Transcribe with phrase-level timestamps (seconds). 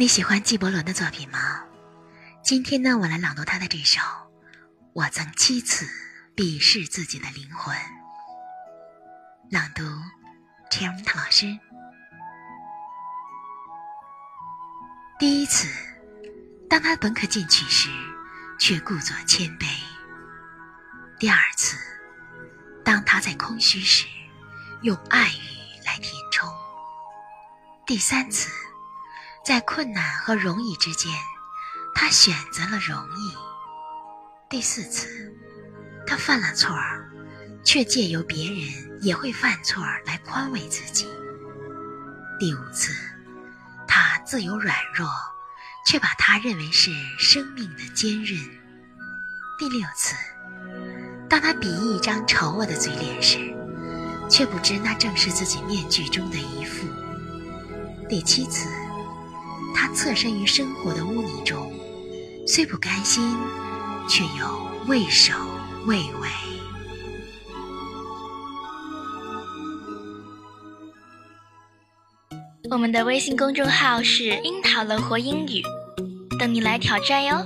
[0.00, 1.64] 你喜欢纪伯伦的作品吗？
[2.40, 4.00] 今天呢，我来朗读他的这首
[4.92, 5.88] 《我曾七次
[6.36, 7.76] 鄙视自己的灵魂》。
[9.50, 9.82] 朗读
[10.70, 11.46] c h e r n 老师。
[15.18, 15.66] 第一次，
[16.70, 17.90] 当他本可进取时，
[18.56, 19.66] 却故作谦卑；
[21.18, 21.76] 第二次，
[22.84, 24.06] 当他在空虚时，
[24.82, 26.48] 用爱语来填充；
[27.84, 28.48] 第三次。
[29.48, 31.10] 在困难和容易之间，
[31.94, 33.34] 他选择了容易。
[34.50, 35.34] 第四次，
[36.06, 37.10] 他犯了错儿，
[37.64, 41.08] 却借由别人也会犯错儿来宽慰自己。
[42.38, 42.92] 第五次，
[43.86, 45.08] 他自由软弱，
[45.86, 48.38] 却把他认为是生命的坚韧。
[49.58, 50.14] 第六次，
[51.26, 53.38] 当他比一张丑恶的嘴脸时，
[54.28, 56.86] 却不知那正是自己面具中的一副。
[58.10, 58.68] 第七次。
[60.00, 61.72] 侧身于生活的污泥中，
[62.46, 63.36] 虽不甘心，
[64.08, 65.32] 却又畏首
[65.86, 66.28] 畏尾。
[72.70, 75.60] 我们的微信公众号是“樱桃乐活英语”，
[76.38, 77.44] 等你来挑战哟。